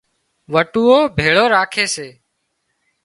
وٽُوئو 0.53 0.99
ڀيۯو 1.17 1.45
راکي 1.53 1.85
سي 1.95 2.07